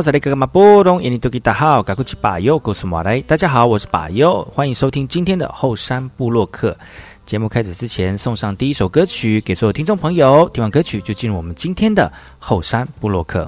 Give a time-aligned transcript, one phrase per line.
[0.00, 3.20] 来好，这里哥哥马波东，印尼多吉大好，赶快去把右告诉马来。
[3.20, 6.74] 大家好，我是把右，欢迎收听今天的后山部落客。
[7.26, 10.48] 节目开始之前，送上第一首歌曲给所有听众朋友。
[10.54, 13.44] 听完歌曲，就进入我们今天的后山部落客。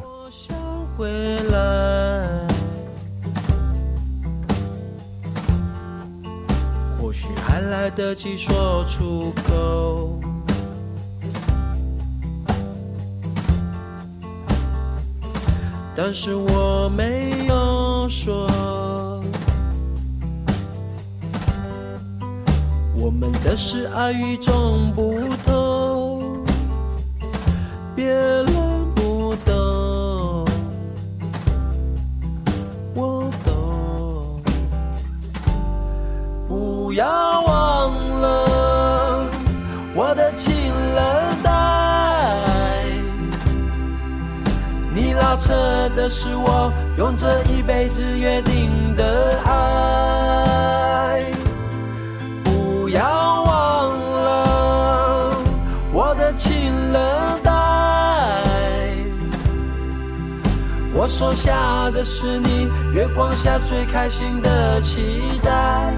[6.99, 10.22] 或许还来得及说出口。
[15.95, 18.47] 但是我没有说，
[22.97, 26.43] 我们的事爱与众不同，
[27.95, 28.11] 别
[46.03, 51.25] 的是我用这一辈子约定的爱，
[52.43, 55.37] 不要忘了
[55.93, 57.53] 我的情人带，
[60.93, 65.95] 我收下的是你月光下最开心的期待。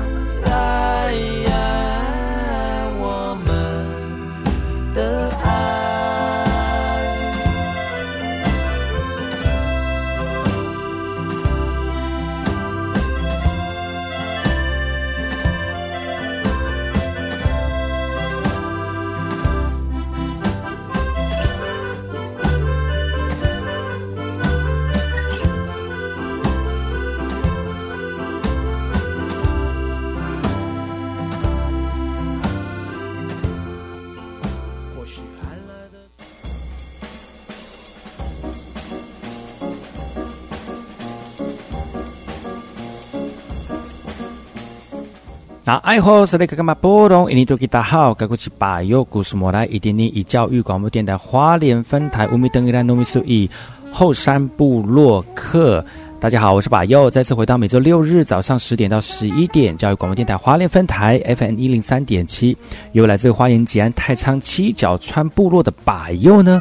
[45.67, 47.31] 那爱好是那个干嘛波动？
[47.31, 53.49] 印尼多吉大好，该过去把右故事莫来，一点点以教育广播电台花莲分台乌米登伊兰糯米苏以
[53.91, 55.83] 后山部落客。
[56.21, 62.55] 大家好，我是把右，再次回到每周六日早上十点到十一点，教育广播电台花莲分台 FM 一零三点七，
[62.93, 66.61] 由来自花莲吉安太仓七角川部落的把右呢。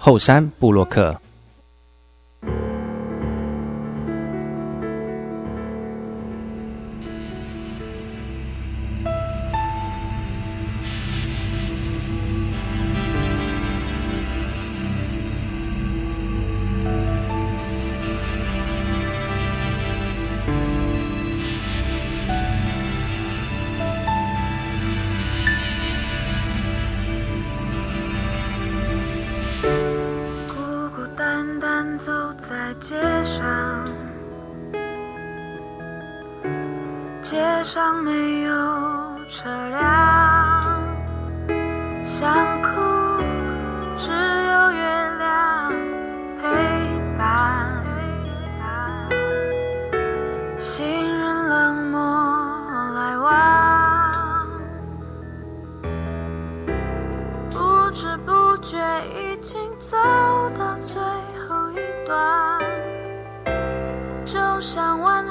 [0.00, 1.20] 后山布洛克。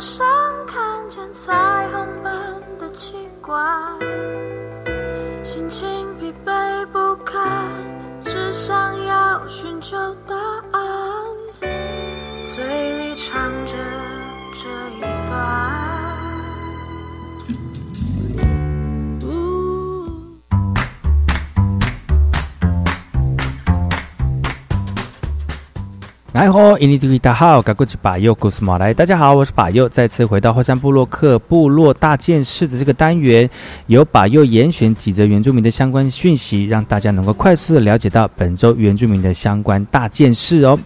[0.08, 0.26] 上
[0.66, 2.32] 看见彩虹般
[2.80, 3.60] 的奇怪，
[5.44, 7.52] 心情疲惫不堪，
[8.24, 10.57] 只想要寻求答案。
[26.38, 28.94] 来好，印尼土大号，该过去把右故事马来。
[28.94, 33.50] 大家好，我是把右，再次回到后山部落克部落大件事的这个单元，
[33.88, 40.78] 由把右严选几则原住民的相关讯息，让大家能够快速的了解到本周原住民的相关大件事哦。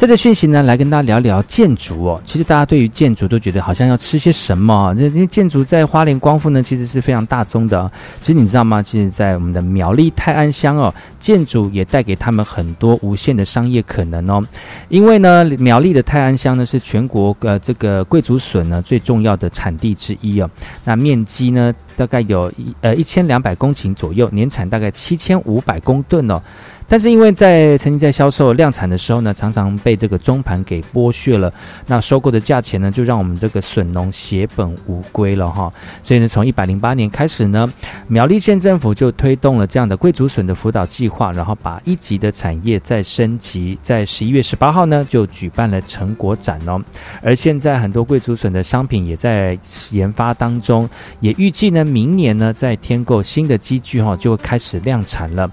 [0.00, 2.18] 在这讯息呢，来跟大家聊聊建筑哦。
[2.24, 4.94] 其实大家对于建筑都觉得好像要吃些什么啊。
[4.94, 7.92] 这因为建筑在花莲光复呢，其实是非常大宗的。
[8.22, 8.82] 其实你知道吗？
[8.82, 14.42] 其实，在我们的苗栗泰安乡哦，建筑也带给他们很多无限的商业可能哦。
[14.88, 20.48] 因为呢，苗栗的泰安乡呢，是全国呃这个贵族笋呢最重要的产地之一哦。
[20.82, 26.40] 那面积呢，大概有一呃一千两百公顷左右，年产大概七千五百公吨哦。
[26.90, 31.52] 但是因为在曾经在销售量产的时候呢，常常被这个中盘给剥削了，
[31.86, 35.72] 那收购的价钱呢，就让我们这个笋农血本无归了哈。
[36.02, 37.72] 所以呢，从一百零八年开始呢，
[38.08, 46.82] 苗栗县政府就推动了这样的贵族笋的辅导计划，然后把一级的产业再升级，在十一月十八号呢，就举办了成果展哦。
[47.22, 49.56] 而现在很多贵族笋的商品也在
[49.92, 50.90] 研发当中，
[51.20, 55.48] 也预计呢，明年呢，在添购新的机具哈，就会开始量产了。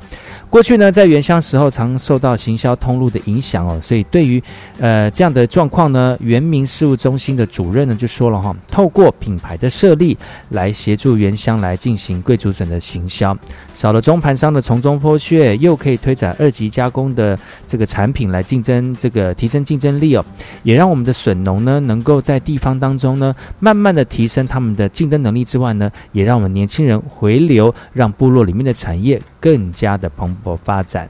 [0.50, 4.42] 过去呢，在原乡时候常受到行销通路的影响哦，所以对于
[4.80, 10.18] 呃这样的状况呢，原民事务中心的主任呢就说了哈，透过品牌的设立
[10.52, 13.38] 来协助原乡来进行贵族笋的行销，
[13.74, 17.38] 少了中盘商的从中剥削，又可以推展二级加工的
[17.68, 20.24] 这个产品来竞争这个提升竞争力哦，
[20.64, 31.10] 也让我们的笋农呢能够在地方当中呢慢慢的提升他们的竞争能力之外呢，也让我们年轻人回流，让部落里面的产业更加的蓬勃发展。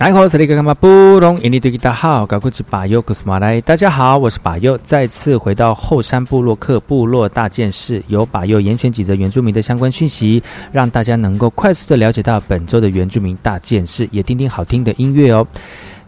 [0.00, 3.60] 大家好，我是干嘛不懂印尼对大号，搞酷吉巴尤古斯马来。
[3.60, 10.42] 大家好，我是巴尤，再次回到后山部落客部落大件事，由巴尤严选几则原住民的相关讯息，
[10.72, 15.46] 让大家能够快速的了解到本周的原住民大件事，也听听好听的音乐哦。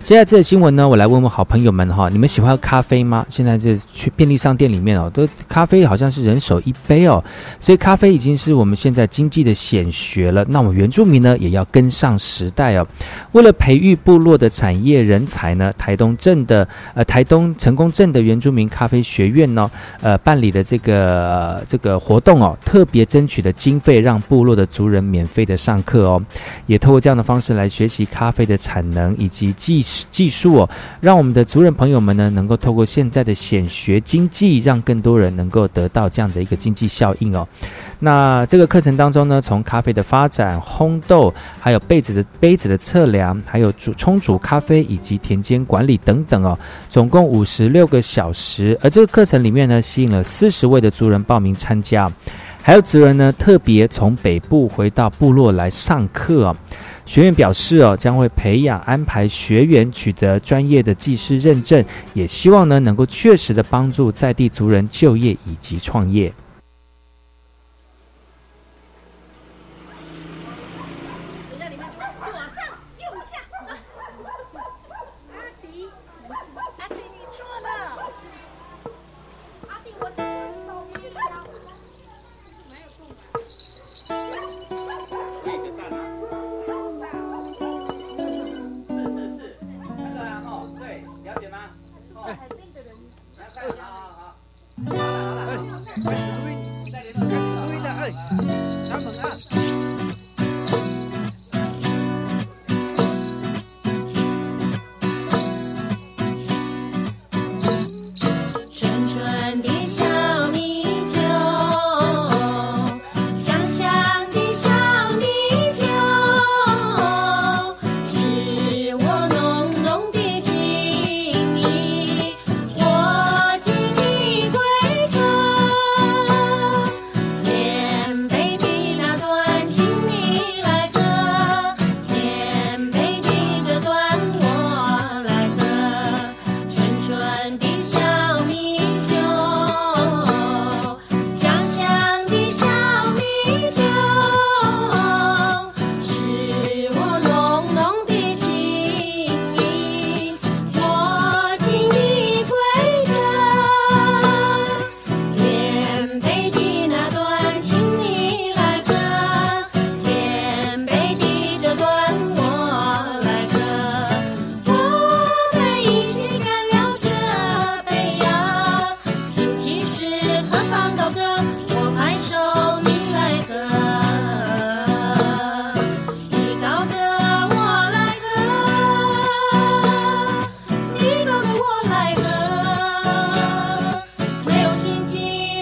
[0.02, 3.24] 接下来这个新闻呢，我来问问好朋友们哈，你们喜欢喝咖啡吗？
[3.28, 7.22] 现在这去便利商店里面哦，都咖啡好像是人手一杯哦，
[7.60, 10.44] 所以咖啡已经是我们现在经济的显学了。
[10.48, 12.86] 那我们原住民呢，也要跟上时代哦。
[13.30, 26.20] 为了培育部落的产业人才呢，台东镇的呃台东成功镇的原住民咖啡学院呢，呃办理的这个这个活动哦，特别争取的经费，让部落的族人免费的上课哦，
[26.66, 29.80] 也透过这样的方式来学习咖啡的产能以及技。
[30.10, 30.70] 技术哦，
[31.00, 37.46] 让我们的族人朋友们呢，能够透过现在的显学经济，让更多人能够得到这样的一个经济效应哦。
[37.98, 46.58] 那这个课程当中呢，从咖啡的发展、烘豆，还有杯子的杯子的测量，还有煮冲煮咖啡以及田间管理等等哦，
[46.90, 48.76] 总共五十六个小时。
[48.82, 52.10] 而这个课程里面呢，吸引了四十位的族人报名参加，
[52.60, 56.54] 还有族人呢，特别从北部回到部落来上课。
[57.04, 66.32] 学院表示哦，将会培养安排学员取得专业的技师认证，也希望呢能够确实的帮助在地族人就业以及创业。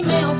[0.03, 0.30] 没有。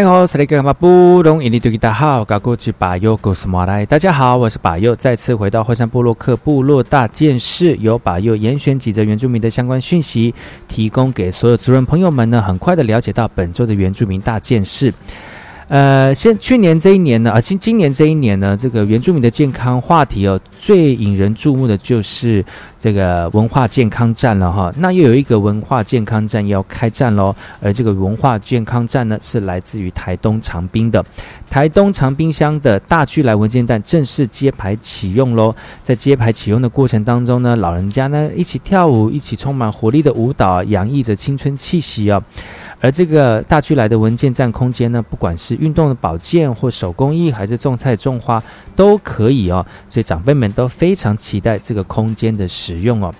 [0.00, 0.26] 大家好，我
[2.56, 3.84] 是巴佑，古斯马来。
[3.84, 10.34] 大家好，我是巴尤，再次回到惠山部落克部落大件事，由巴佑严选几则原住民的相关讯息，
[10.66, 14.90] 提供给所有族人朋友们呢，很快的了解到本周的原住民大件事。
[15.70, 22.44] 呃，现去年这一年呢，啊，今今年这一年呢，这个原住民的健康话题哦，最引人注目的就是
[22.76, 24.74] 这个文化健康站了哈。
[24.76, 31.04] 那又有一个文化健康站要开站喽，而这个文化健康站呢，是来自于台东长滨的
[31.48, 35.54] 台东长滨乡的大巨来文件站正式揭牌启用喽。
[35.84, 42.20] 在揭牌启用的过程当中呢，老人家呢一起跳舞，一起充满活力的舞蹈，洋溢着青春气息哦。
[42.80, 48.42] 而这个大区来的文件占空间呢，不管是运动的保健或手工艺，还是种菜种花，
[48.74, 49.64] 都可以哦。
[49.86, 53.14] 所以长辈们都非常期待这个空间的使用哦。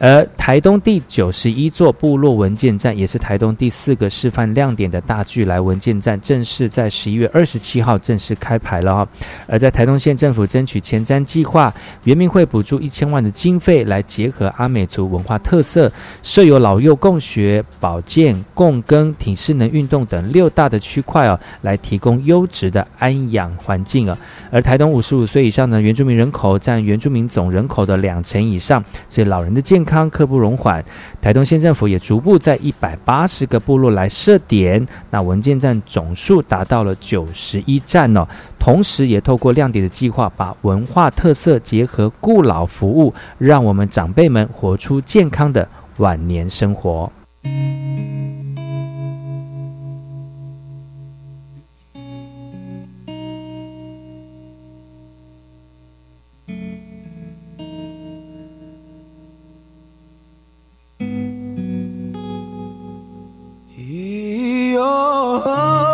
[0.00, 9.08] 而台东第九十一座部落文件站，也是台东第四个示范亮点的大巨来文件站，正式在十一月二十七号正式开牌了哈。
[9.48, 11.74] 而在台东县政府争取前瞻计划，
[12.04, 15.90] 原民会补助一千万的经费，来结合阿美族文化特色，
[16.22, 24.16] 设有老幼共学、保健、共耕、体适能运动等六大的区块哦，来提供优质的安养环境啊。
[24.52, 30.84] 而台东五十五岁以上的原住民人口占原住民总人口的两成以上，所以老人的健康康刻不容缓。
[31.22, 38.28] 台东县政府也逐步在一百八十个部落来设点，那文件站总数达到了九十一站哦。
[38.58, 45.66] 同时，也透过亮点的计划，把文化特色结合顾老服务，让我们长辈们活出健康的
[45.96, 47.10] 晚年生活。
[64.78, 65.87] 想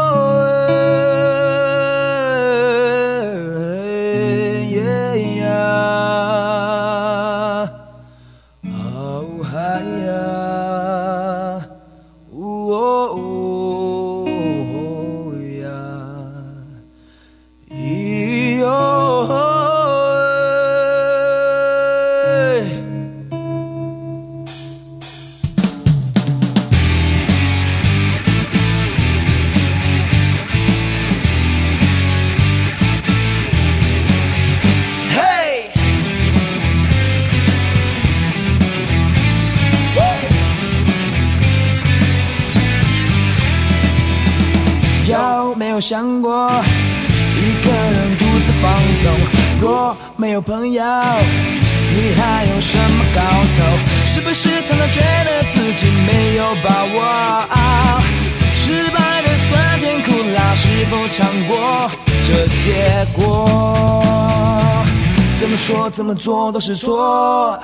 [65.66, 67.58] 说怎么做都是错。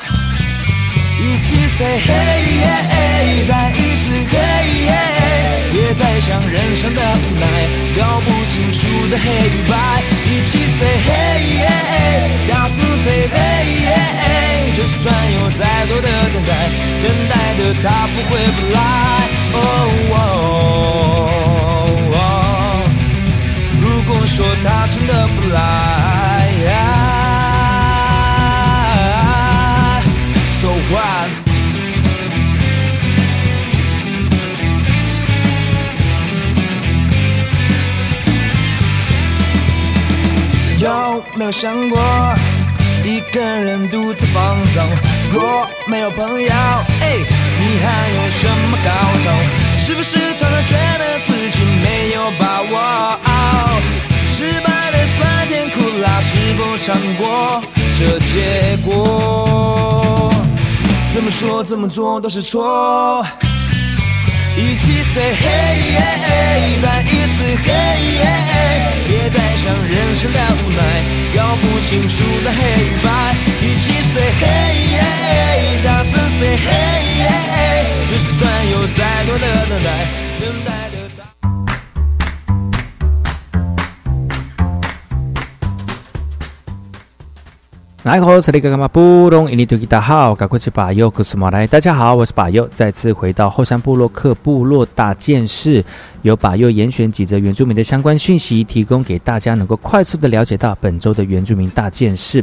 [1.20, 4.88] 一起 say hey，再一次 hey。
[5.70, 7.44] 别再想人生的无奈，
[7.98, 8.78] 搞不清楚
[9.10, 9.76] 的黑与白，
[10.24, 16.50] 一起 say hey，大声 say hey，就算有再多的等待，
[17.02, 18.78] 等待的他不会不来。
[23.78, 26.39] 如果说他真的不来。
[41.34, 41.98] 没有想过
[43.04, 44.84] 一个人独自放纵？
[45.32, 47.16] 若没有朋友，哎，
[47.58, 48.90] 你还有什么搞
[49.24, 49.30] 头？
[49.78, 53.18] 是不是常常觉得自己没有把握？
[54.26, 57.62] 失败的酸甜苦辣，是否尝过
[57.98, 60.30] 这结果？
[61.12, 63.24] 怎么说怎么做都是错。
[64.56, 67.68] 一起 say hey，再一次 hey，
[69.06, 70.80] 别再想人生的无奈，
[71.34, 73.08] 搞不清楚的黑与白。
[73.62, 76.68] 一起 say hey，大声 say hey，
[78.10, 78.38] 就算
[78.70, 79.88] 有再多的等待，
[80.40, 80.99] 等待。
[88.02, 91.66] 大好，赶快去把右古斯马来。
[91.66, 95.84] 大家好，我是把右，再次回到后山部落克部落大件事，
[96.22, 102.42] 由把右严选几则原住民的相关讯息，提供给大家，能够快速的了解到本周的原住民大件事。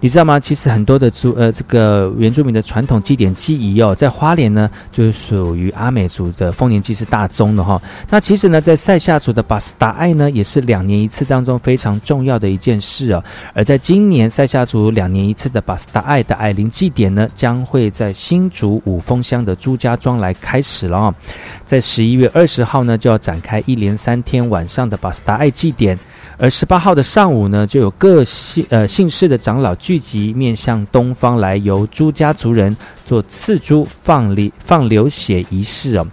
[0.00, 0.38] 你知道吗？
[0.38, 7.80] 其实很多的族呃这个原住民的传统祭典祭仪哦，在花莲呢，就是属于阿美族的丰年祭是大宗的哈。
[8.10, 13.24] 那其实呢，在塞夏族的巴斯达爱呢，也是两年一次当中非常重要的一件事哦。
[13.54, 21.14] 而在今年塞夏族两年一次的巴斯达爱的矮灵祭典呢，将会在新竹五峰乡的朱家庄来开始了哦。
[21.64, 25.98] 在十一月二十号呢，就要展开一连三天晚上的巴斯达爱祭典。
[26.38, 36.06] 而十八号的上午呢，就有各姓呃姓氏的长老聚集，面向东方来，由朱家族人做刺猪放流放流血仪式哦。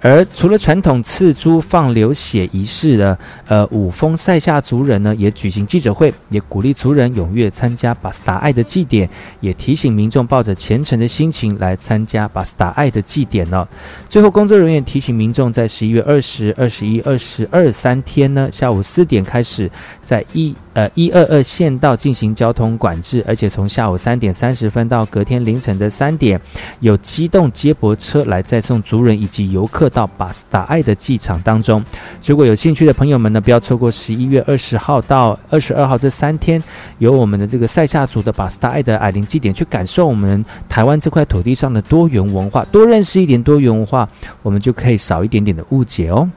[0.00, 9.08] 而除了传统刺猪放流血仪式的，呃，五峰塞夏族人呢，也举行记者会，也鼓励族人踊跃参加巴斯达爱的祭典，
[9.40, 13.66] 也提醒民众抱着虔诚的心情来参加巴斯达爱的祭典呢。
[14.08, 19.70] 最后，工作人员提醒民众，在十一月二十二、十一、二十二三天呢，下午四点开始，
[20.02, 20.54] 在一。
[20.76, 26.38] 呃，一二二县道进行交通管制，而且从下午三点三十分到隔天凌晨的三点，
[26.80, 31.82] 有机动接驳车来载送族人以及游客到巴斯达爱的机场当中
[32.24, 36.62] 如果有兴趣的朋友们呢不要错过十一月二十号到二十二号这三天
[36.98, 44.08] 由我们的这个塞夏族的巴斯达爱的矮林祭典去感受我们台湾这块土地上的多元文化多认识一点多元文化
[44.42, 46.28] 我们就可以少一点点的误解哦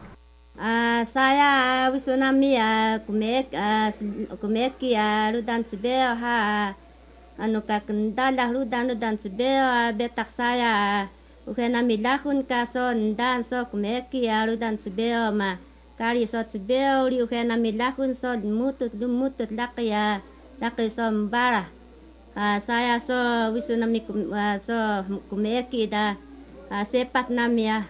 [11.49, 13.73] uhenami lahun kason dan sok
[14.61, 15.57] dan tsubeo ma.
[15.99, 20.23] kari so tsubeoli uhenami lahun so mutut lumutut lakia
[20.61, 21.67] laki so mbara
[22.63, 23.17] saya so
[23.51, 23.99] wisunami
[24.63, 24.77] so
[25.27, 26.15] kumeki da.
[26.69, 27.89] Sepat nami ya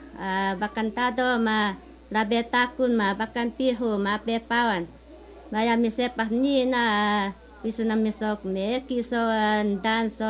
[0.55, 1.75] bakan tado ma
[2.09, 4.87] labe takun ma bakan pihu ma pe pawan
[5.51, 7.29] maya mi sepat ni na
[7.61, 9.19] wisunami so kumeki so
[9.83, 10.25] dan so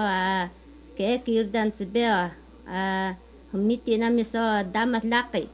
[0.98, 2.39] keki urdan tsubeo.
[2.70, 3.16] а
[3.54, 5.50] митинамисо даматлақи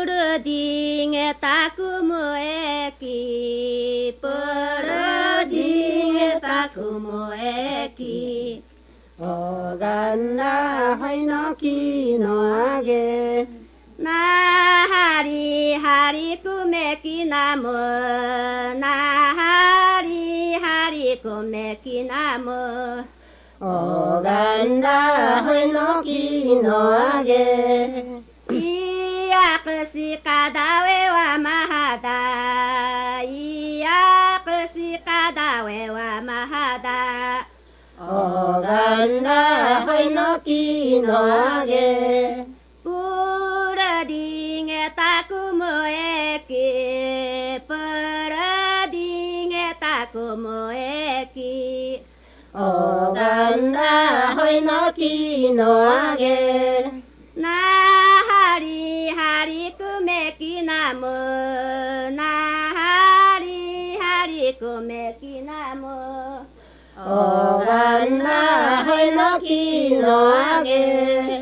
[0.00, 3.20] Purudinge takumueki
[4.22, 8.18] Purudinge takumueki
[9.20, 10.52] Oganna
[11.00, 12.34] haino kino
[12.74, 13.46] age
[13.98, 14.18] Na
[14.92, 17.80] hari hari kumeki namo
[18.82, 18.94] Na
[19.40, 20.26] hari
[20.64, 22.60] hari kumeki namo
[23.62, 28.02] おがんらほいのきのあげ。
[28.50, 33.22] いやくしかだえはまはだ。
[33.22, 37.46] いやくしかだえはまはだ。
[38.02, 42.46] おがんらほいのきのあげ。
[42.82, 52.02] プラディゲタクもえきプラディゲタクもえき
[52.52, 53.19] おが
[54.58, 56.82] の木のあげ。
[57.36, 61.02] なはりはりくめきなむ。
[62.10, 62.22] な
[62.74, 65.86] はりはりくめきなむ。
[66.96, 71.39] おがんなはいの木のあげ。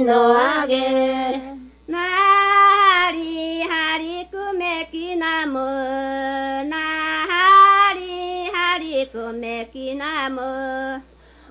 [0.00, 1.38] のあげ。
[1.88, 5.54] なはりはりくめきなむ。
[6.68, 11.02] なはりはりくめきなむ。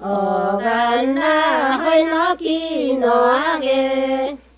[0.02, 3.10] おがんなほいのきの
[3.56, 4.49] あげ。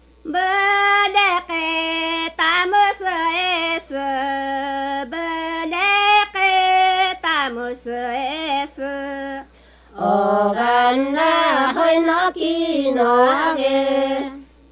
[12.97, 13.80] nage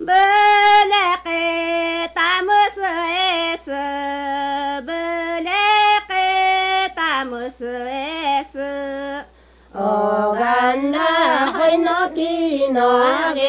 [0.07, 1.45] Belaqi
[2.17, 3.65] tamus es
[4.87, 6.27] Belaqi
[6.97, 8.53] tamus es
[9.73, 11.09] Oganda
[11.57, 13.48] hoy no kinage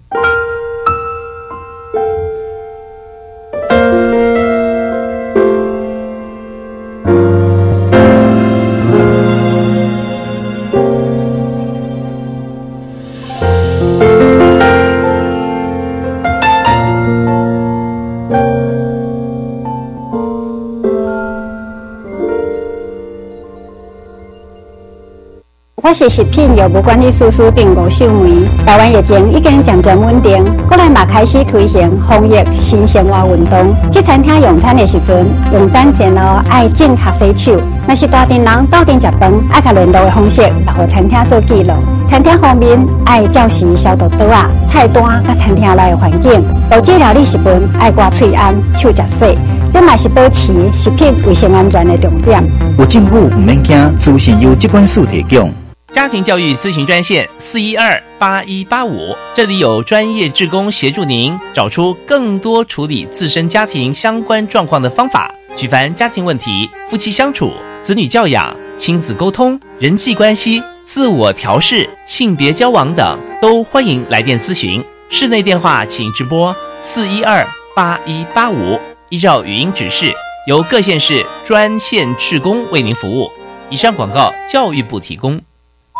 [25.91, 28.47] 我是食品药物管理司司长吴秀梅。
[28.65, 33.75] 台湾疫情已经渐渐稳定，国内嘛开始推行防疫新生活运动。
[33.91, 37.61] 去餐厅用餐的时阵，用餐前哦爱正确洗手。
[37.89, 41.73] 若是大店人到店食饭，爱甲联络的方式来和餐厅做记录。
[42.07, 46.41] 餐厅方面爱照实消毒刀啊，菜单甲餐厅内的环境。
[46.71, 49.37] 有这料理食品爱挂嘴安，手食洗，
[49.73, 52.41] 这嘛是保持食品卫生安全的重点。
[52.77, 55.51] 有政府唔免惊，资讯由机关署提供。
[55.91, 65.29] 家庭教育咨询专线四一二八一八五，这里有专业志工协助您找出更多处理自身家庭相关状况的方法。
[65.57, 67.51] 举凡家庭问题、夫妻相处、
[67.81, 74.81] 子女教养、亲子沟通、人际关系、自我调试、性别交往等，都欢迎来电咨询。
[75.09, 80.13] 室内电话请直拨四一二八一八五，依照语音指示，
[80.47, 83.29] 由各县市专线志工为您服务。
[83.69, 85.39] 以上广告，教育部提供。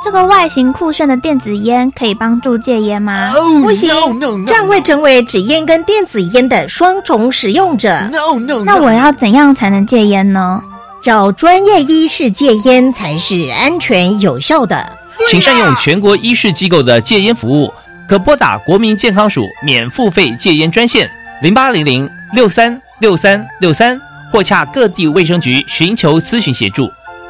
[0.03, 3.31] 这个外形酷炫的电子烟可以帮助戒烟吗？
[3.61, 3.87] 不行，
[4.47, 8.09] 这样会成为纸烟跟电子烟的双重使用者。
[8.65, 10.59] 那我要怎样才能戒烟呢？
[11.03, 14.97] 找专业医师戒烟才是安全有效的。
[15.29, 17.71] 请善用全国医师机构的戒烟服务，
[18.09, 21.07] 可拨打国民健康署免付费戒烟专线
[21.43, 23.99] 零八零零六三六三六三，
[24.31, 26.89] 或洽各地卫生局寻求咨询协助。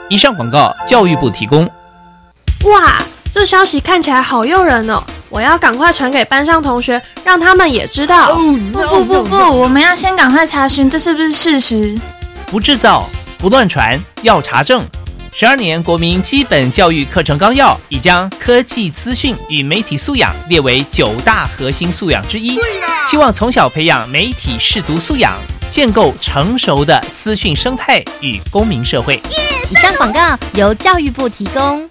[0.10, 1.70] 以上广告，教育部提供。
[2.66, 2.96] 哇，
[3.34, 5.04] 这消息看起来好诱人哦！
[5.30, 8.36] 我要赶快传给班上同学，让他们也知道。
[8.36, 11.98] 不不不不，我们要先赶快查询这是不是事实。
[12.46, 14.86] 不制造，不乱传，要查证。
[15.34, 22.60] 十二年国民基本教育课程纲要已将科技资讯与媒体素养列为九大核心素养之一，
[23.10, 25.34] 希望从小培养媒体视读素养，
[25.72, 29.20] 建构成熟的资讯生态与公民社会。
[29.70, 31.91] 以上广告由教育部提供。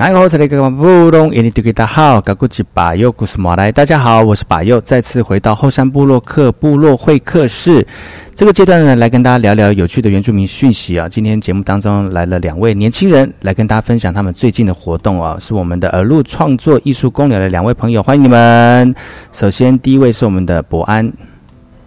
[0.00, 3.70] 大号，噶古吉巴佑古斯马来。
[3.70, 7.86] 大家好，我是巴佑，再次回到后山部落克部落会客室。
[8.34, 11.06] 这个阶段呢，来跟大家聊聊有趣的原住民讯息啊。
[11.06, 18.94] 今天节目当中来了两位年轻人，来跟大家分享他们最近的活动啊，是我们的耳路创作艺术公聊的两位朋友，欢迎你们。
[19.32, 21.12] 首先，第一位是我们的博安。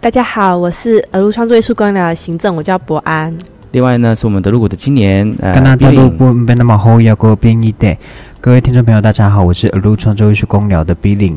[0.00, 3.36] 大家好，我是耳路创作艺术公聊的行政，我叫博安。
[3.74, 7.98] 另外呢，是我们的入股的青年，呃，大陆不没那么好，要给我编一点。
[8.40, 11.34] 各位听众朋友，大家好，我是耳路创作艺术公聊的 Billy。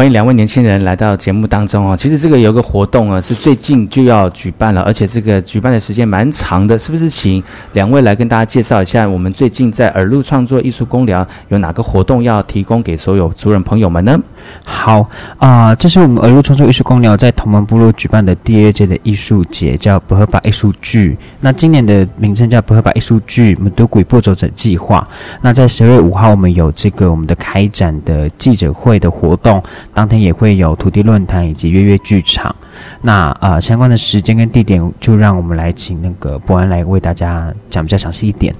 [0.00, 1.94] 欢迎两位年轻人来到节目当中哦。
[1.94, 7.10] 其实这个有个活动啊，是最近就要举办了，而且这个举办的时间蛮长的，是不是？
[7.10, 14.18] 请两位来跟大家介绍一下，我们最近在耳路创作艺术公聊有哪个活动要提供给所有族人朋友们呢？
[14.64, 21.14] 好啊，这是我们耳路创作艺术公聊在同盟部落举办的第二届的艺术节，叫不合把艺术剧。
[21.40, 25.06] 那今年的名称叫不合把艺术剧——德鬼步走者计划。
[25.42, 29.62] 那在十月五号，我们有这个我们的开展的记者会的活动。
[29.92, 32.54] 当天也会有土地论坛以及月月剧场，
[33.02, 38.54] 那呃相关的时间跟地点，就让我们来请那个博安来为大家讲比较详细一点。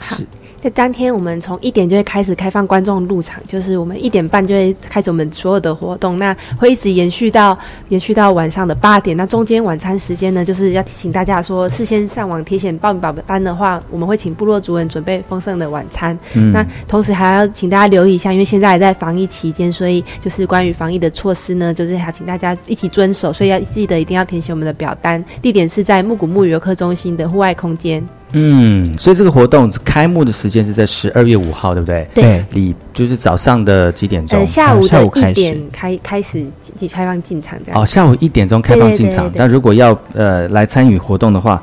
[0.00, 0.26] 是。
[0.60, 7.56] 在当天，我们从一点就会开始开放观众入场，就是我们一点半就会开始我们所有的活动，那会一直延续到
[7.90, 9.16] 延续到晚上的八点。
[9.16, 16.18] 那中间晚餐时间呢，就是要提醒大家说，事先上网填写报名表单的话，我们会请部落族人准备丰盛的晚餐。
[16.52, 25.24] 那同时还要请大家留意一下，因为现在还在防疫期间，所以就是关于防疫的措施呢，就是还请大家一起遵守，所以要记得一定要填写我们的表单。
[25.40, 28.04] 地点是在木古木游客中心的户外空间。
[28.32, 32.06] 嗯，所以这个活动开幕的时间是在十二月五号，对不对？
[32.14, 34.38] 对，里就是早上的几点钟？
[34.38, 36.44] 呃，下午的一点开开始
[36.90, 37.80] 开放进场这样。
[37.80, 39.30] 哦，下午一点钟开放进场。
[39.34, 41.62] 但如果要呃来参与活动的话，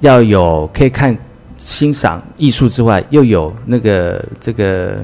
[0.00, 1.16] 要有可以看
[1.56, 4.98] 欣赏艺术之外，又有那个这个。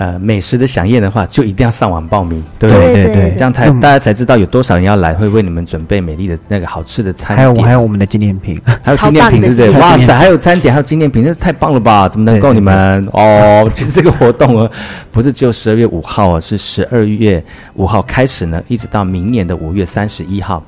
[0.00, 7.36] 呃，美食的飨宴的话，就一定要上网报名，对对对对，这样才大家才知道有多少人要来，会为你们准备美丽的那个好吃的餐。
[7.36, 9.70] 还有还有我们的纪念品， 还有纪念品，对不对？
[9.72, 12.08] 哇塞，还有餐点，还有纪念品，那太棒了吧？
[12.08, 13.70] 怎么能够你们哦？
[13.76, 14.70] 其实这个活动哦，
[15.12, 20.64] 不是只有十二月五号哦，是十二月五号开始呢，一直到明年的五月三十一号。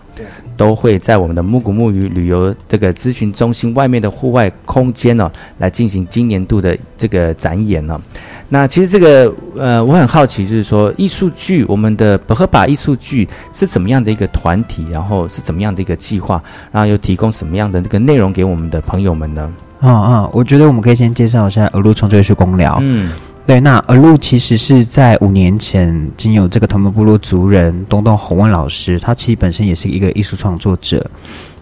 [0.57, 8.01] 都会在我们的木古木鱼旅游这个咨询中心外面的户外空间呢，来进行今年度的这个展演呢。
[8.49, 19.51] 那其实这个呃，我很好奇，就是说艺术剧，我们的伯和把艺术剧是怎么样的一个团体，然后是怎么样的一个计划，然后又提供什么样的那个内容给我们的朋友们呢？
[19.81, 22.79] 啊啊，我觉得我们可以先介绍一下俄路创作艺术公聊。
[22.83, 23.11] 嗯。
[23.46, 31.05] 对，那而路其实是在五年前，经由这个同门部落族人东东洪文老师，他其实本身也是一个艺术创作者，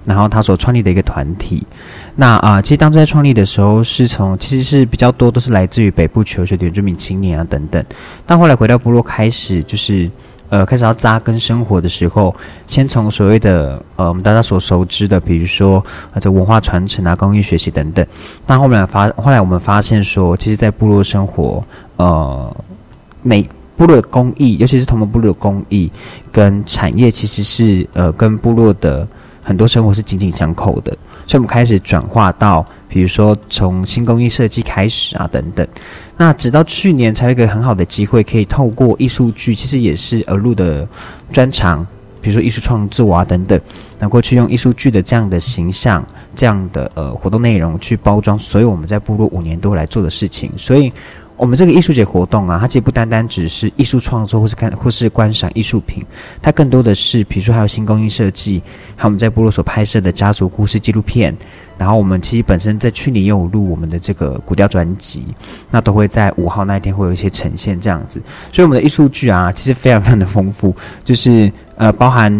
[0.04, 1.66] 然后他所创立的一个团体。
[2.16, 7.84] 那啊，其实当初在创立的时候，是从其实是比较多都是来自于北部求学的原住民青年啊等等，
[8.26, 10.10] 但后来回到部落开始就是。
[10.50, 12.34] 呃，开始要扎根生活的时候，
[12.66, 15.82] 先从所谓的呃，我们大家所熟知的，比如说
[16.12, 18.04] 呃，这文化传承啊、工艺学习等等。
[18.46, 21.64] 那后面发，后来我们发现说，其实，在部落生活，
[21.96, 22.56] 呃，
[23.22, 25.90] 每部落的工艺，尤其是同盟部落的工艺
[26.32, 29.06] 跟产业，其实是呃，跟部落的
[29.42, 30.90] 很多生活是紧紧相扣的。
[31.28, 35.64] 所以，我们开始转化到，比如说从新工艺设计开始啊，等等。
[36.20, 40.86] 那直到去年才有一个很好的机会，可以透过艺术剧，其实也是呃录的
[41.32, 41.82] 专长，
[42.20, 43.58] 比如说艺术创作啊等等，
[43.98, 46.06] 能够去用艺术剧的这样的形象、
[46.36, 50.92] 这样的呃活动内容去包装所有我们在部落五年多来做的事情，所以。
[51.40, 56.04] 我们这个艺术节活动啊，它其实不单单只是艺术创作，或是看，或是观赏艺术品，
[56.42, 58.62] 它更多的是，比如说还有新工艺设计，
[58.94, 61.34] 还有我们在部落所拍摄的家族故事纪录片，
[61.78, 65.24] 然后我们其实本身在去年也有录我们的这个古调专辑，
[65.70, 68.20] 那都会在五号那一天会有一些呈现这样子，
[68.52, 70.76] 所以我们的艺术剧啊，其实非常非常的丰富，
[71.06, 72.30] 就是呃，包含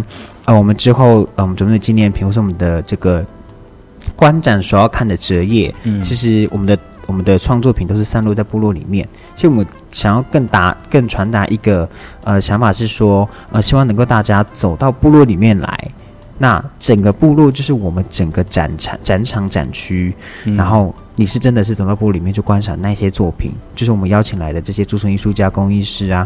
[0.44, 3.24] 呃，我们之后呃，我们准备的纪念品，或是我们的这个
[4.14, 6.78] 观展所要看的折页，嗯，其实我们的。
[7.10, 11.88] 我们的创作品都是散落在部落里面，所以我们想要更达、更传达一个
[12.22, 15.90] 呃想法是说，呃，希望能够大家走到部落里面来，
[16.38, 20.14] 那整个部落就是我们整个展场、展场、展区，
[20.56, 26.24] 然后你是真的是走到部落里面去观赏那些作品，就是我们邀请来的这些驻村艺术家、工艺师啊、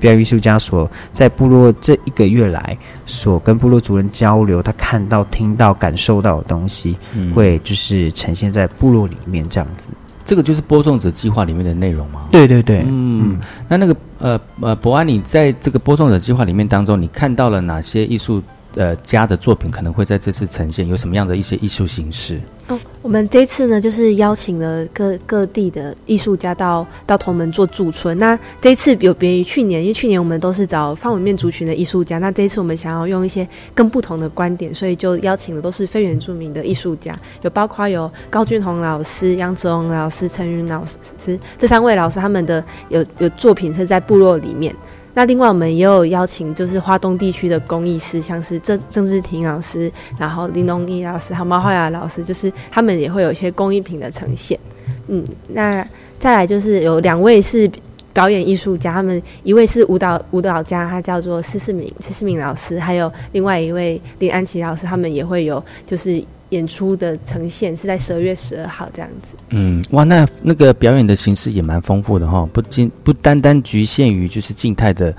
[0.00, 6.98] 表演艺术家所在部落这一个月来所跟部落族人交流，他看到、听到、感受到的东西，
[7.32, 9.90] 会就是呈现在部落里面这样子。
[10.24, 12.28] 这个就是播种者计划里面的内容吗？
[12.32, 18.42] 对对对，嗯，那那个呃呃，博安，你在这个播种者计划里面当中，你看到了哪些艺术
[18.74, 20.88] 呃家的作品可能会在这次呈现？
[20.88, 22.40] 有什么样的一些艺术形式？
[22.66, 28.18] 哦，我们这次呢，就是邀请了各各地的艺术家到到同门做驻村。
[28.18, 40.82] 那这一次有别于去年，因为去年我们都是找方文面族群的艺术家，那这一次我们想要用一些更不同的观点，所以就邀请的都是非原住民的艺术家，有包括有高俊宏老师、杨子荣老师、陈云老
[41.18, 44.74] 师这三位老师，他们的有有作品是在部落里面。
[45.14, 54.58] 那另外我们也有邀请，就是华东地区的工艺师，像是郑郑志廷老师，然后林龙义老师，还有毛浩雅老师，就是他们也会有一些工艺品的呈现。
[55.06, 55.86] 嗯，那
[56.18, 57.70] 再来就是有两位是
[58.12, 66.22] 表演艺术家，他们一位是舞蹈舞蹈家，他叫做施世明施世明老师，还有另外一位林安琪老师，他们也会有就是。
[66.50, 69.34] 演出的呈现是在十二月十二号这样子。
[69.48, 75.14] 嗯，哇，那那个表演的形式也蛮丰富的哈，不仅不单单局限于就是静态的，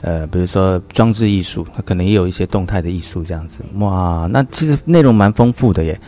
[0.00, 3.60] 呃，比如说装置艺术，它可能也有一些动态的艺术这样子。
[3.78, 6.00] 哇，那其实内容蛮丰富的耶。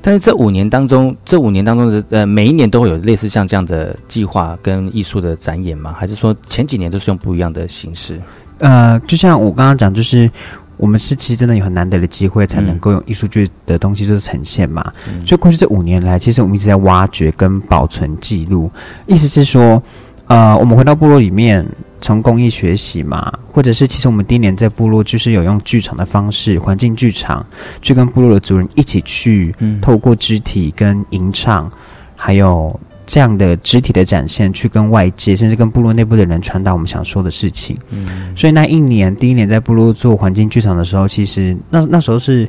[0.00, 5.92] 但是这五年当中，这五年当中的呃，每一年都会有类似像这样的计划跟艺术的展演吗？
[5.92, 8.20] 还是说前几年都是用不一样的形式？
[8.58, 10.30] 呃，就像我刚刚讲，就是。
[10.78, 14.92] 我们是其实真的有很难得的机会，才能够用艺术剧的东西就是呈现嘛。
[15.26, 18.70] 所以过去这五年来，其实我们一直在挖掘跟保存记录。
[19.06, 19.82] 意思是说，
[20.26, 21.66] 呃，我们回到部落里面，
[22.00, 27.44] 从工艺学习嘛，或者是其实我们第一年在部落就是有用剧场的方式，环境剧场，
[27.82, 31.70] 去跟部落的族人一起去，透过肢体跟吟唱，
[32.14, 32.78] 还有。
[33.08, 37.74] 这样的肢体的展现，去跟外界，甚至跟部落内部的人传达我们想说的事情。
[37.88, 42.46] 嗯，所以那一年，第一年在部落做环境剧场的时候，其实那那时候是，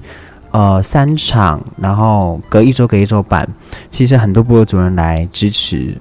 [0.51, 3.47] 呃三场，然后隔一周隔一周办，
[3.89, 5.95] 其实很多部落主人来支持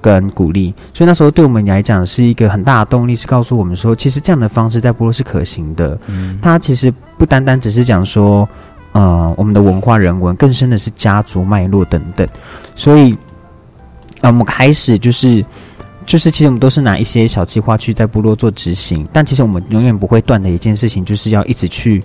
[0.00, 5.96] 跟鼓励，所以那时候对我们来讲是一个很大的动力，是告诉我们说，其实这样的方式在部落是可行的。
[6.08, 8.48] 嗯，它其实不单单只是讲说，
[8.90, 12.26] 呃，我们的文化人文，更深的是家族脉络等等，
[12.74, 13.16] 所以。
[14.24, 15.44] 那我们开始就是，
[16.06, 22.02] 就是其实我们都是拿一些小计划去在部落做执行，但其实我们永远不会断的一件事情，就是要一直去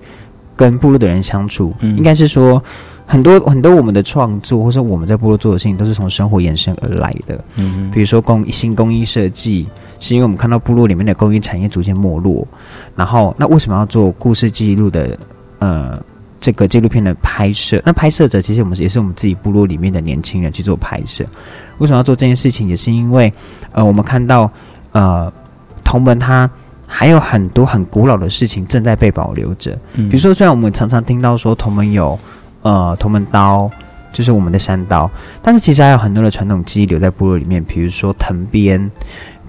[0.54, 1.74] 跟部落的人相处。
[1.82, 2.62] 应该是说，
[3.06, 7.42] 很多很多我们的创作，或者我们在部落做的事情，都是从生活延伸而来的。
[7.56, 9.66] 嗯，比如说工新工艺设计，
[9.98, 12.46] 是因为我们看到部落里面的工艺产业逐渐没落，
[12.98, 15.18] 然后那为什么要做故事记录的？
[15.60, 15.98] 呃。
[16.42, 21.26] 这个纪录片的拍摄，那拍摄者其实我们也是我们自己部落里面的年轻人去做拍摄。
[21.80, 22.70] 为什么要做这件事情？
[22.70, 23.34] 也是因为，
[23.72, 24.50] 呃，我们看到，
[24.94, 25.32] 呃，
[25.84, 26.50] 同门它
[26.88, 29.78] 还有很多很古老的事情正在被保留着。
[29.96, 32.18] 比如说，虽然我们常常听到说同门有，
[32.62, 33.70] 呃，同门刀，
[34.14, 35.10] 就是我们的山刀，
[35.42, 37.64] 但是其实还有很多的传统技艺留在部落里面。
[37.64, 38.92] 比如说藤编，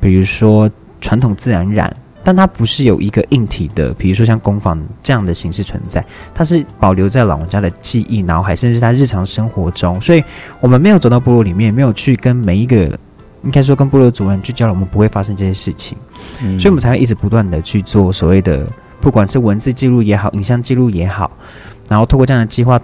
[0.01, 0.71] 比如说
[1.01, 1.95] 传统自然染。
[2.23, 6.05] 但它不是有一个硬体的，比如说像工坊这样的形式存在，
[6.35, 10.01] 它是保留在老人家的记忆、脑海，甚至他日常生活中。
[10.01, 10.23] 所以，
[10.61, 12.77] 我们没有走到部落里面，没有去跟每一个，
[13.43, 15.97] 应该说跟部落主人去交流，我们不会发生这些事情。
[16.59, 18.67] 所以，我们才会一直不断的去做所谓的，
[19.01, 21.31] 不管是文字记录也好，影像记录也好，
[21.89, 22.81] 然后透过这样的计划。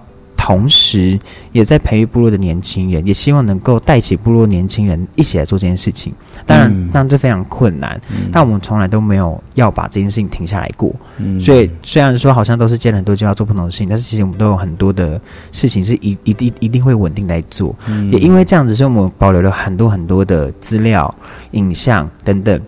[0.47, 1.19] 同时，
[1.51, 6.13] 也在培育部落的年轻人，也希望能够带起部落年轻人一起来做这件事情。
[6.47, 10.95] 当然，当然这非常困难，但我们从来都没有要把这件事情停下来过。
[11.43, 15.21] 所以，虽然说好像都是接了很多就要做不同的事情，但是其实我们都有很多的
[15.51, 17.75] 事情是一一定一定会稳定来做。
[18.13, 21.13] 也因为这样子，所以我们保留了很多很多的资料、
[21.51, 22.61] 影像等等，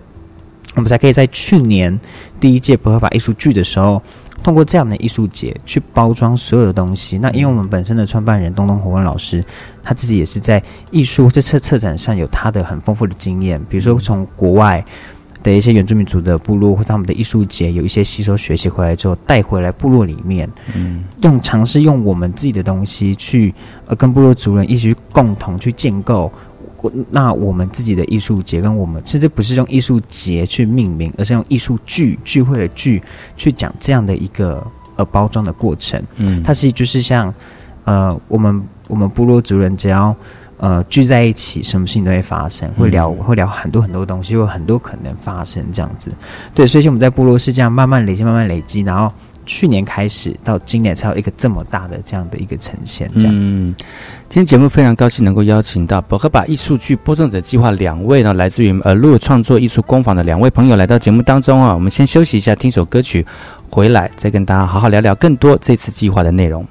[0.75, 1.97] 我们才可以在去年
[2.41, 4.03] 第一届不合法艺术剧的时候。
[4.43, 9.45] 通过这样的艺术节去包装所有的东西，那因为我们本身的创办人东东火文老师，
[9.83, 14.83] 他自己也是在艺术这次策展上有他的很丰富的经验，比如说从国外
[15.43, 23.55] 的一些原住民族的部落或他们的艺术节有一些吸收学习回来之后带回来部落里面，嗯，用尝试用我们自己的东西去
[23.87, 26.33] 呃跟部落族人一起去共同去建构。
[27.11, 33.03] 那我们自己的艺术节跟我们甚至不是用艺术节去命名，而是用艺术聚聚会的聚
[33.37, 34.65] 去讲这样的一个
[34.97, 36.03] 呃包装的过程。
[36.17, 37.33] 嗯，它是就是像
[37.85, 40.15] 呃我们我们部落族人只要
[40.59, 46.13] 呃聚在一起，什么事情都会发生，会聊会聊很多很多东西，有很多可能发生这样子。
[46.55, 49.13] 对，所以我们在部落是这样慢慢累积，慢慢累积，然后。
[49.49, 53.11] 去年开始到今年才有一个这么大的这样的一个呈现。
[53.15, 53.75] 这样，嗯，
[54.29, 61.75] 今天节目非常高兴能够邀请到博克巴艺术剧播种者计划两位呢，来自于呃路创作艺术工坊的两位朋友来到节目当中啊。
[61.75, 63.27] 我们先休息一下，听首歌曲，
[63.71, 66.65] 回来再跟大家好好聊聊更多这次计划的内容。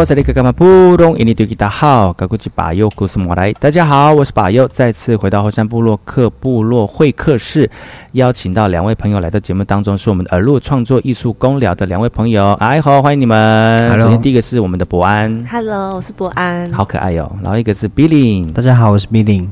[0.00, 0.64] 爱好这里格干嘛布
[0.96, 1.14] 隆？
[1.18, 3.52] 印尼对吉他好，噶古吉巴佑古斯莫来。
[3.52, 7.70] 大家好，我是巴佑，再次回到后山部落客部落会客室，
[8.12, 12.52] 邀请到两位朋友来到节目当中，是我们的耳路创作艺术公聊的两位朋友。
[12.52, 13.78] 哎好，欢迎你们。
[13.90, 16.72] Hello 首先第一个是我们的博安，Hello，我是博安。
[16.72, 19.46] 好可爱哟、然后一个是 Billy，大家好，我是 Billy。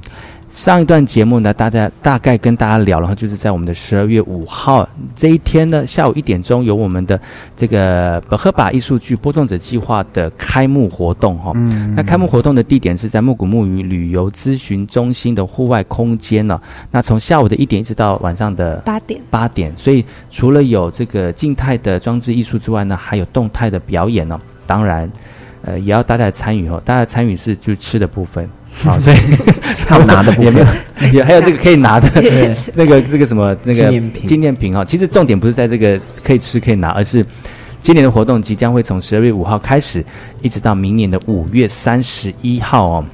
[0.51, 7.21] 上一段节目呢，大家大概跟大家聊，然后就是在我们的十二月五号这一天呢，下午一点钟有我们的
[7.55, 24.39] 这个伯赫巴艺术剧播种者计划的开幕活动哈、嗯那开幕活动的地点是在木古木鱼旅游咨询中心的户外空间呢、那从下午的一点一直到晚上的八点，八点，所以除了有这个静态的装置艺术之外呢，还有动态的表演哦。
[24.67, 25.11] 当然，
[25.63, 26.81] 呃，也要大家参与哦。
[26.85, 28.49] 大家参与是就吃的部分。
[28.83, 29.17] 好，所以
[29.87, 30.67] 还有拿的部分也没有，
[31.19, 32.09] 也还有这个可以拿的
[32.75, 34.85] 那个这个什么那个纪念品纪念品哈。
[34.85, 37.25] 其实重点不是在这个可以吃可以拿，而是
[37.83, 40.05] 今年的活动即将会从十二月五号开始，
[40.43, 43.05] 一直到明年的五月三十一号哦。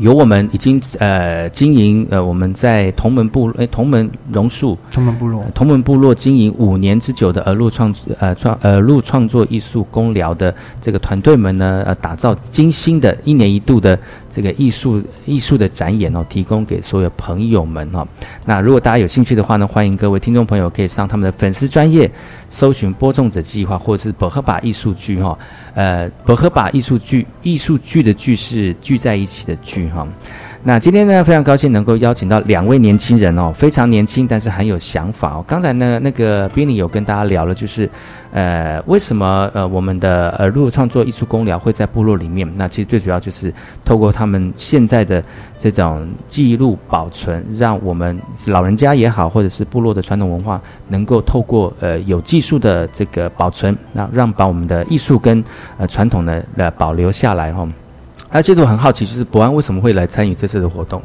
[0.00, 13.98] 由我们已经呃经营呃我们在同门部诶同门榕树同门部落同门部落经营五年之久的耳路创呃创耳路创作艺术公疗的这个团队们呢，呃，打造精心的一年一度的
[14.30, 18.06] 这个艺术艺术的展演哦，提供给所有朋友们哦。
[18.44, 22.10] 那如果大家有兴趣的话呢，欢迎各位听众朋友可以上他们的粉丝专业
[22.50, 25.38] 搜寻播种者计划，或者是伯赫巴艺术剧哈、
[25.74, 30.06] 呃，伯赫巴艺术剧艺术剧的剧是聚在一起的剧哈、
[30.64, 35.44] 那今天呢，非常高兴能够邀请到两位年轻人哦，非常年轻，但是很有想法哦。
[35.46, 37.88] 刚才呢，那个 Billy 有跟大家聊了，就是
[38.32, 42.46] 呃，为什么呃我们的耳路创作艺术公聊会在部落里面？
[42.56, 43.54] 那其实最主要就是
[43.84, 45.22] 透过他们现在的
[45.60, 55.42] 这种记录保存，让我们老人家也好，或者是部落的传统文化，能够透过呃有技术的这个保存，那让把我们的艺术跟
[55.78, 57.66] 呃传统呢呃保留下来哈。
[58.30, 61.02] 那其实我很好奇，就是博安为什么会来参与这次的活动？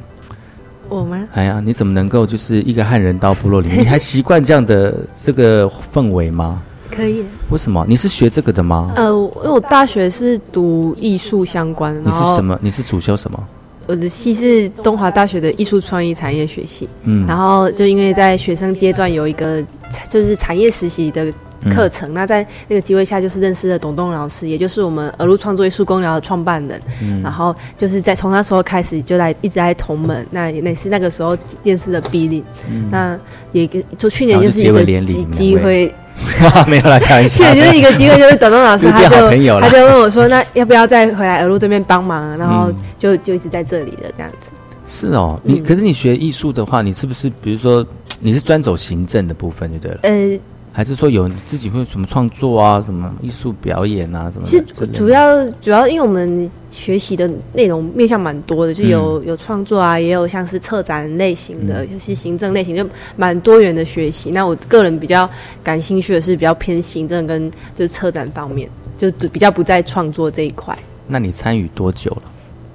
[0.90, 1.18] 我吗？
[1.34, 4.94] 哎呀，你怎么能够就是一个汉人到部落里面，你还习惯这样的
[5.24, 6.62] 这个氛围吗？
[6.92, 7.24] 可以。
[7.50, 7.86] 为什么？
[7.88, 8.92] 你是学这个的吗？
[8.96, 12.60] 呃，因为我大学是读艺术相关的，你是什么？
[12.62, 13.42] 你是主修什么？
[13.86, 19.62] 我的系是东华大学的艺术创意产业学系，嗯然后就因为在学生阶段有一个
[20.10, 21.34] 就是产业实习的
[21.70, 33.18] 课程，那在那个机会下就是认识了董东老师，也就是我们耳路创作艺术公聊的创办人，嗯然后就是在从那时候开始就来一直在同门，那也那是那个时候认识的 Billy，、嗯那
[33.52, 35.94] 也跟就去年就是一个机机会。
[36.68, 37.44] 没有来，开玩笑。
[37.44, 42.38] 去年就是一个机会，就是董东老师 他就好朋友他就问我说，那要不要再回来俄路这边帮忙？
[42.38, 44.52] 然后嗯就就一直在这里的这样子。
[44.86, 47.86] 是哦，你、嗯可是你学艺术的话，你是不是比如说
[48.20, 50.00] 你是专走行政的部分就对了？
[50.04, 50.40] 呃，
[50.76, 54.88] 还是说有你自己会有什么创作啊，什么艺术表演啊，什么其实？
[54.88, 62.84] 主要主要因为我们学习的内容面向蛮多的，就有、嗯有创作啊，也有像是策展类型的，就是行政类型，就
[63.16, 64.32] 蛮多元的学习。
[64.32, 65.30] 那我个人比较
[65.64, 68.68] 感兴趣的是比较偏行政跟就是策展方面，
[68.98, 70.76] 就比较不在创作这一块。
[71.08, 72.24] 那你参与多久了？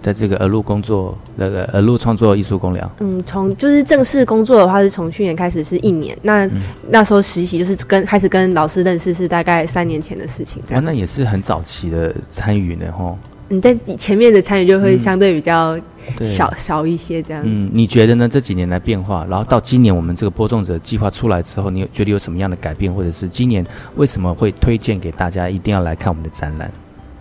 [0.09, 6.16] 在这个耳路工作，那个耳路创作艺术公聊，嗯，从就是正式工作的话，是从去年开始是一年。
[6.22, 10.62] 那、嗯那时候实习就是跟开始跟老师认识，是大概三年前的事情。
[10.66, 13.18] 这哇，样，那也是很早期的参与呢，吼。
[13.50, 15.78] 你在前面的参与就会嗯相对比较
[16.16, 17.48] 对少、少一些这样子。
[17.50, 18.26] 嗯，你觉得呢？
[18.26, 26.70] 这几年来变化，然后到今年我们这个播种者计划出来之后，你有觉得有什么样的改变，或者是今年为什么会推荐给大家一定要来看我们的展览？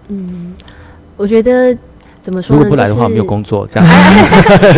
[0.08, 0.54] 嗯，
[1.18, 1.78] 我觉得
[2.28, 2.62] 怎么说呢？
[2.62, 3.90] 如果不来的话，就是没有工作，这样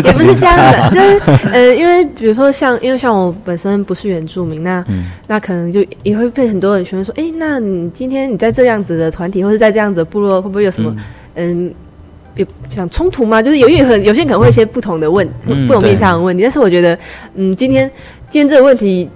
[0.06, 1.20] 也不是 这样的，就是
[1.52, 10.96] 呃，因为比如说像，因为像我本身不是原住民，那、嗯那可能就也会被很多人询问说，哎、那你今天你在这样子的团体，或者在这样子的部落，会不会有什么
[11.34, 11.74] 嗯？
[12.36, 13.42] 有想冲突吗？
[13.42, 16.98] 就是有些很有些人可能会有一些不同的问、嗯不同面向的问题，但是我觉得，
[17.34, 17.90] 嗯，今天
[18.30, 19.10] 今天这个问题，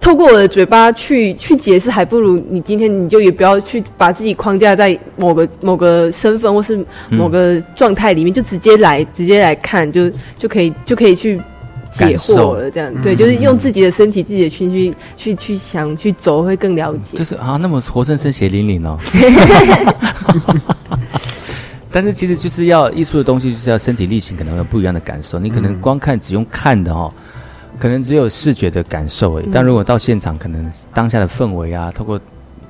[0.00, 11.40] 透过我的嘴巴去去解释，还不如你今天你就也不要去把自己框架在某个某个身份或是某个状态里面，就直接来直接来看，就就可以就可以去
[11.90, 12.70] 解惑了。
[12.70, 17.18] 这样对，嗯就是用自己的身体、自己的情绪去去想去走，会更了解。
[17.18, 18.96] 就是啊，那么活生生血淋淋哦。
[21.90, 25.38] 但是其实就是要艺术的东西，就是要身体力行，可能会有不一样的感受。
[25.38, 27.10] 你可能光看只用看的哦，
[27.78, 29.46] 可能只有视觉的感受而已。
[29.46, 32.20] 嗯但如果到现场，可能当下的氛围啊，透过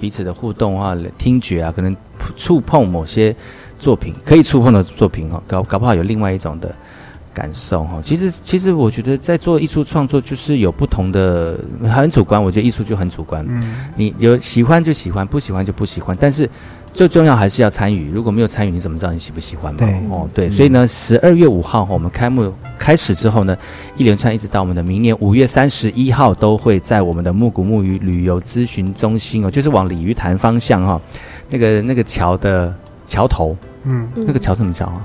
[0.00, 1.96] 彼此的互动啊、听觉啊，可能
[2.36, 3.34] 触碰某些
[3.78, 6.74] 作品可以触碰的作品哦，搞搞不好有另外一种的
[7.34, 8.00] 感受哈。
[8.04, 12.42] 其实，其实我觉得在做艺术创作，就是有不同的，很主观。
[12.42, 16.16] 我觉得艺术就很主观，嗯，你有喜欢就喜欢，不喜欢就不喜欢。
[16.20, 16.48] 但是
[16.92, 18.10] 最重要还是要参与。
[18.10, 19.78] 如果没有参与，你怎么知道你喜不喜欢嘛？
[19.78, 20.48] 对哦，对。
[20.48, 23.56] 嗯所以呢，十二月五号哈，我们开幕开始之后呢，
[23.96, 31.00] 一连串一直到我们的明年五月三十一号，都会在我们的木古木鱼旅游咨询中心哦，就是往鲤鱼潭方向哈，
[31.48, 32.74] 那个那个桥的
[33.06, 35.04] 桥头，嗯那个桥怎么叫啊？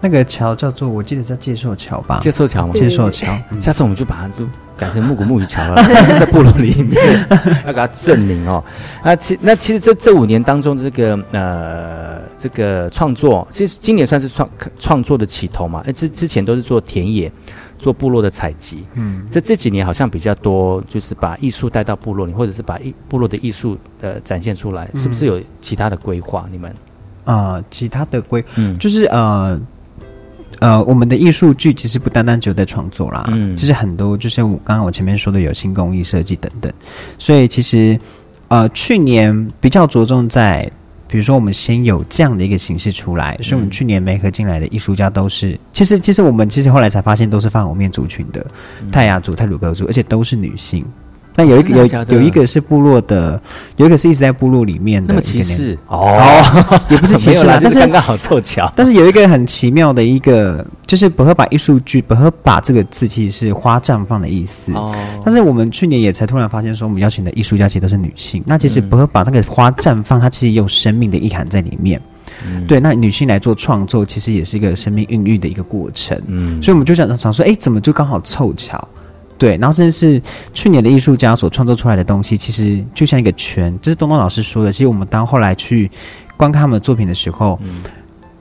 [0.00, 2.18] 那个桥叫做，我记得叫介寿桥吧？
[2.20, 2.74] 接受桥吗？
[2.74, 3.26] 接受桥。
[3.50, 4.46] 嗯下次我们就把它就
[4.80, 5.76] 改成木古木鱼桥了，
[6.18, 7.28] 在部落里面
[7.66, 8.64] 要给他证明哦。
[9.04, 15.82] 那其那其实这这五年当中，这个呃这个创作，其实今年算是创创作的起头嘛。
[15.86, 17.30] 哎，之之前都是做田野，
[17.78, 18.84] 做部落的采集。
[18.94, 26.46] 嗯这这几年好像比较多，就是把艺术带到部落里，或者是把艺部落的艺术呃展现出来，是不是有其他的规划？
[26.50, 26.74] 你们？
[27.26, 29.60] 啊、其他的规，嗯就是呃
[30.60, 36.72] 呃，我们的艺术剧其实不单单只有在创作啦，嗯其实很多，就是我刚刚我前面说的有新工艺设计等等，
[37.18, 37.98] 所以其实
[38.48, 40.70] 呃，去年比较着重在。
[41.12, 48.46] 比如说，我们先有这样的一个形式出来，所以我们去年媒合进来的艺术家都是，其实其实我们其实后来才发现都是泛红面族群的，
[48.92, 50.84] 泰雅族、泰鲁格族，而且都是女性。
[51.40, 53.40] 那有一个有有一个是部落的，
[53.76, 56.20] 有一个是一直在部落里面的那么一个年，歧视哦，
[56.90, 58.70] 也不是歧视啦啦，但是就是刚刚好凑巧。
[58.76, 64.70] 但是有一个很奇妙的一个，就是“不合把艺术剧”，“不合把”这个字其实是花绽放的意思。
[64.74, 68.42] 哦，但是我们去年也才突然发现，说我们邀请的艺术家其实都是女性。
[68.44, 71.98] 那其实“不合把”那个花绽放，它其实也有生命的意涵在里面。
[72.46, 76.20] 嗯对，那女性来做创作，其实也是一个生命孕育的一个过程。
[76.26, 78.86] 嗯所以我们就想想说，哎，怎么就刚好凑巧？
[79.40, 80.22] 对，然后甚至是
[80.52, 83.74] 去年的艺术家所创作出来的东西，其实就像一个圈。
[83.80, 84.70] 这是东东老师说的。
[84.70, 85.90] 其实我们当后来去
[86.36, 87.82] 观看他们的作品的时候，嗯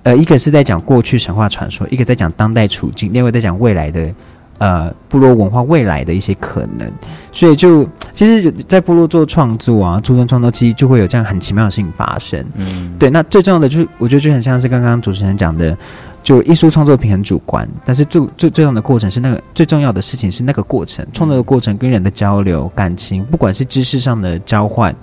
[0.03, 4.13] 呃，一个是在讲过去神话传说，一个在讲当代处境，另外在讲未来的
[4.57, 6.91] 呃部落文化未来的一些可能。
[7.31, 12.45] 所以就其实，在部落做创作啊，出生创作，其实就会有这样很奇妙的事情发生。
[12.55, 15.77] 嗯，对，那最重要的就是，我觉得就很像是刚刚主持人讲的，
[16.21, 24.93] 就艺术创作品很主观，但是最最最重要的过程是那个最重要的事情是那个过程，创作的过程跟人的交流、感情，不管是知识上的交换，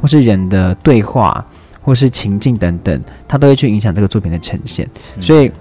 [0.00, 1.44] 或是人的对话，
[1.82, 4.88] 或是情境等等，它都会去影响这个作品的呈现。
[5.20, 5.52] 所以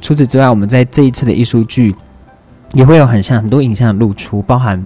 [0.00, 1.94] 除此之外，我们在这一次的艺术剧
[2.72, 4.84] 也会有很像很多影像的露出，包含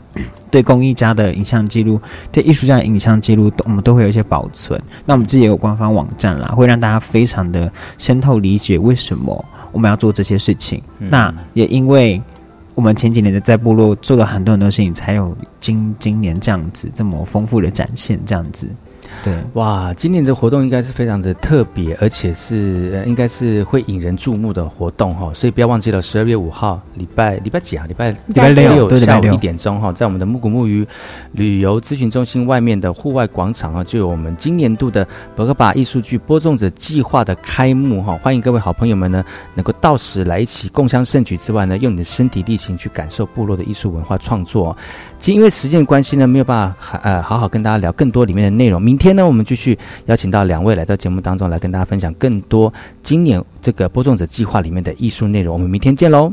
[0.51, 2.01] 对工艺家的影像记录，
[2.33, 4.81] 对艺术家的影像记录，我们都会有一些保存。
[5.07, 10.83] 那我们自己也有官方网站啦，会让大家非常的深透理解为什么我们要做这些事情。
[10.99, 12.21] 嗯那也因为
[12.75, 18.67] 我们前几年的在部落做了很多很多事情，才有今今年这样子这么丰富的展现，这样子。
[19.23, 27.85] 对，哇，今年的活动应该是非常的特别，而且是、呃应该是会引人注目的活动哈，所以不要忘记了十二月五号礼拜礼拜几啊？
[27.87, 30.87] 礼拜礼拜六对礼拜六下午一点钟哈，在我们的木谷木鱼
[31.33, 35.07] 旅游咨询中心外面的户外广场啊，就有我们今年度的
[35.37, 44.77] 博格巴艺术剧播种者计划的开幕哈，欢迎各位好朋友们呢能够到时来一起共襄盛举之外呢，用你的身体力行去感受部落的艺术文化创作。
[45.19, 48.81] 其实因为时间关系呢，没有办法呃好好跟大家聊更多里面的内容。
[48.81, 49.77] 明天呢，我们继续
[50.07, 52.71] 邀请到两位来到节目当中来跟大家分享更多
[53.03, 55.55] 今年这个播种者计划里面的艺术内容。
[55.55, 56.31] 我们明天见喽。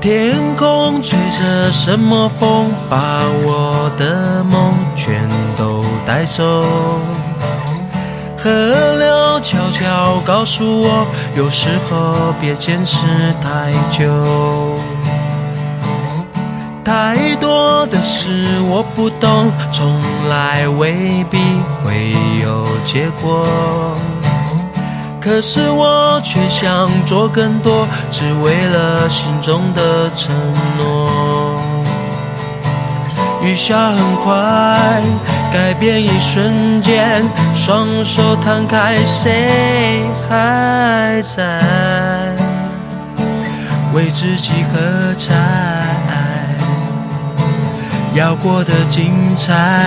[0.00, 4.29] 天空吹着什么风，把我的
[6.06, 6.62] 带走。
[8.42, 8.50] 河
[8.98, 13.06] 流悄悄告诉我，有时候别坚持
[13.42, 14.78] 太久。
[16.82, 21.38] 太多的事我不懂，从来未必
[21.84, 23.46] 会有结果。
[25.20, 30.34] 可是我却想做更多，只为了心中的承
[30.78, 31.39] 诺。
[33.42, 35.00] 雨下很快，
[35.52, 37.22] 改变一瞬间，
[37.54, 41.58] 双手摊开，谁还在
[43.94, 45.34] 为自己喝彩？
[48.14, 49.86] 要过得精彩。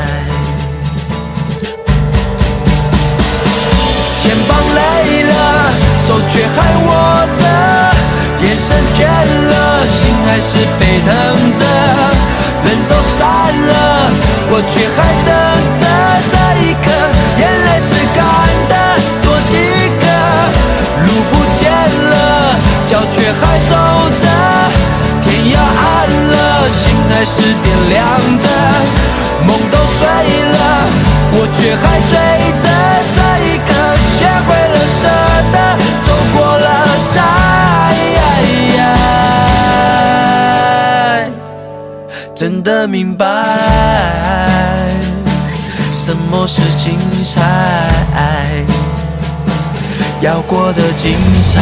[6.11, 6.91] 手却还握
[7.39, 7.41] 着，
[8.43, 9.95] 眼神倦了，心
[10.27, 11.09] 还是沸腾
[11.55, 11.63] 着。
[12.65, 14.11] 人都散了，
[14.51, 15.31] 我却还等
[15.79, 15.81] 着
[16.27, 16.91] 这一刻，
[17.39, 18.19] 眼泪是干
[18.67, 18.75] 的，
[19.23, 19.55] 多几
[20.03, 20.05] 个。
[21.07, 21.71] 路不见
[22.11, 22.13] 了，
[22.89, 23.41] 脚却还
[23.71, 23.71] 走
[24.19, 24.27] 着，
[25.23, 25.87] 天要暗
[26.27, 28.45] 了，心还是点亮着。
[29.47, 30.03] 梦都碎
[30.51, 30.59] 了，
[31.31, 32.13] 我却还追
[32.59, 32.67] 着
[33.15, 33.71] 这一刻。
[34.19, 35.07] 学会了舍
[35.51, 35.55] 得，
[42.41, 43.25] 真的明白
[45.93, 48.65] 什么是精彩，
[50.21, 51.15] 要过得精
[51.53, 51.61] 彩。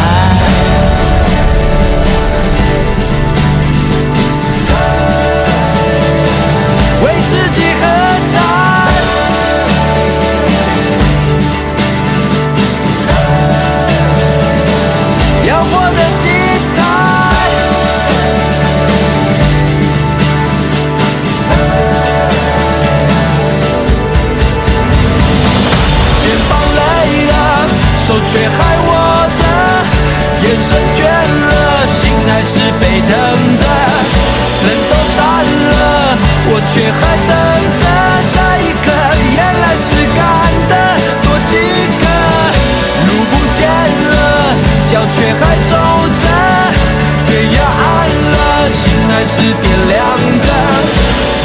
[28.32, 28.90] 却还握
[29.40, 29.42] 着，
[30.44, 31.02] 眼神倦
[31.50, 31.52] 了，
[31.88, 33.12] 心还是沸腾
[33.58, 33.64] 着。
[34.62, 35.74] 人都散了，
[36.46, 37.34] 我却还等
[37.80, 37.84] 着
[38.30, 38.88] 这一刻，
[39.34, 40.22] 眼泪是干
[40.70, 40.74] 的，
[41.24, 41.52] 多几
[42.00, 42.06] 个。
[43.08, 43.60] 路不见
[44.12, 44.14] 了，
[44.92, 45.74] 脚却还走
[46.22, 46.24] 着，
[47.26, 47.90] 天要暗
[48.30, 49.98] 了，心还是点亮
[50.46, 50.48] 着。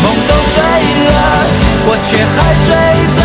[0.02, 0.54] 梦都碎
[1.06, 1.10] 了，
[1.86, 2.68] 我却还追
[3.16, 3.23] 着。